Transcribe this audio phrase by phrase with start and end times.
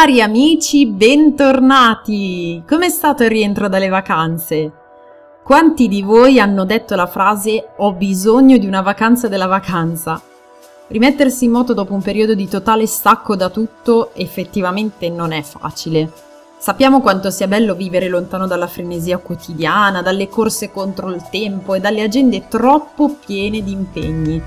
[0.00, 2.62] Cari amici, bentornati!
[2.66, 4.72] Com'è stato il rientro dalle vacanze?
[5.44, 10.18] Quanti di voi hanno detto la frase ho bisogno di una vacanza della vacanza?
[10.86, 16.10] Rimettersi in moto dopo un periodo di totale stacco da tutto effettivamente non è facile.
[16.56, 21.80] Sappiamo quanto sia bello vivere lontano dalla frenesia quotidiana, dalle corse contro il tempo e
[21.80, 24.42] dalle agende troppo piene di impegni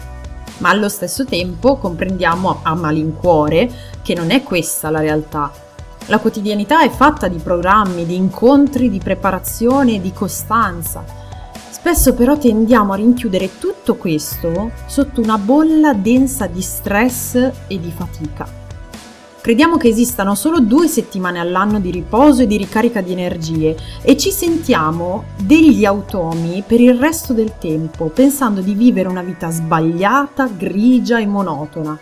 [0.57, 3.69] ma allo stesso tempo comprendiamo a malincuore
[4.01, 5.51] che non è questa la realtà.
[6.07, 11.03] La quotidianità è fatta di programmi, di incontri, di preparazione di costanza.
[11.69, 17.35] Spesso però tendiamo a rinchiudere tutto questo sotto una bolla densa di stress
[17.67, 18.62] e di fatica.
[19.43, 24.15] Crediamo che esistano solo due settimane all'anno di riposo e di ricarica di energie e
[24.15, 30.47] ci sentiamo degli automi per il resto del tempo, pensando di vivere una vita sbagliata,
[30.47, 31.99] grigia e monotona.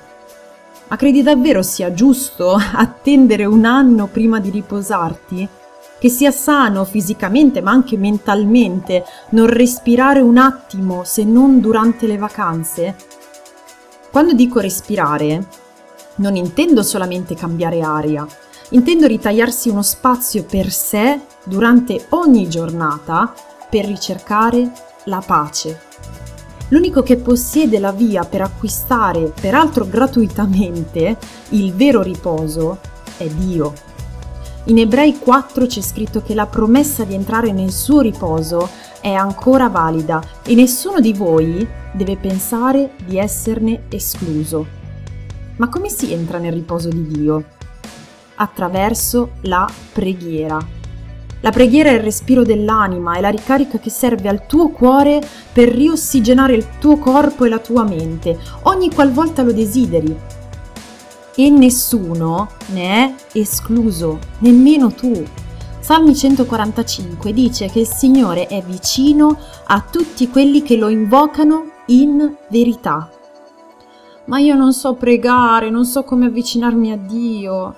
[0.87, 5.49] Ma credi davvero sia giusto attendere un anno prima di riposarti?
[5.97, 12.17] Che sia sano fisicamente ma anche mentalmente non respirare un attimo se non durante le
[12.19, 12.95] vacanze?
[14.11, 15.47] Quando dico respirare,
[16.21, 18.25] non intendo solamente cambiare aria,
[18.69, 23.33] intendo ritagliarsi uno spazio per sé durante ogni giornata
[23.69, 24.71] per ricercare
[25.05, 25.89] la pace.
[26.69, 31.17] L'unico che possiede la via per acquistare, peraltro gratuitamente,
[31.49, 32.79] il vero riposo
[33.17, 33.73] è Dio.
[34.65, 38.69] In Ebrei 4 c'è scritto che la promessa di entrare nel suo riposo
[39.01, 44.80] è ancora valida e nessuno di voi deve pensare di esserne escluso.
[45.61, 47.43] Ma come si entra nel riposo di Dio?
[48.37, 50.57] Attraverso la preghiera.
[51.41, 55.21] La preghiera è il respiro dell'anima, è la ricarica che serve al tuo cuore
[55.53, 60.17] per riossigenare il tuo corpo e la tua mente, ogni qualvolta lo desideri.
[61.35, 65.23] E nessuno ne è escluso, nemmeno tu.
[65.79, 72.35] Salmi 145 dice che il Signore è vicino a tutti quelli che lo invocano in
[72.49, 73.11] verità
[74.31, 77.75] ma io non so pregare, non so come avvicinarmi a Dio.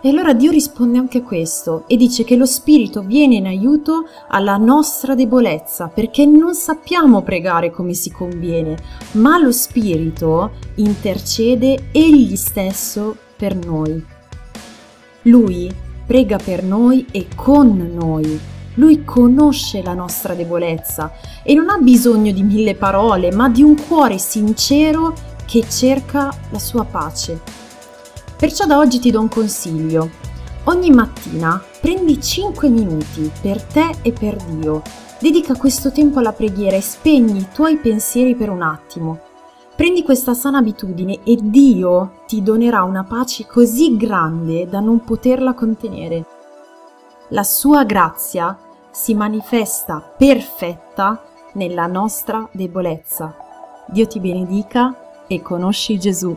[0.00, 4.06] E allora Dio risponde anche a questo e dice che lo Spirito viene in aiuto
[4.26, 8.76] alla nostra debolezza perché non sappiamo pregare come si conviene,
[9.12, 14.04] ma lo Spirito intercede egli stesso per noi.
[15.22, 15.72] Lui
[16.04, 18.40] prega per noi e con noi.
[18.74, 21.12] Lui conosce la nostra debolezza
[21.44, 26.58] e non ha bisogno di mille parole, ma di un cuore sincero che cerca la
[26.58, 27.38] sua pace.
[28.38, 30.08] Perciò da oggi ti do un consiglio.
[30.64, 34.80] Ogni mattina prendi 5 minuti per te e per Dio.
[35.20, 39.20] Dedica questo tempo alla preghiera e spegni i tuoi pensieri per un attimo.
[39.76, 45.52] Prendi questa sana abitudine e Dio ti donerà una pace così grande da non poterla
[45.52, 46.24] contenere.
[47.28, 48.58] La sua grazia
[48.90, 53.36] si manifesta perfetta nella nostra debolezza.
[53.88, 54.96] Dio ti benedica
[55.34, 56.36] e conosci Gesù.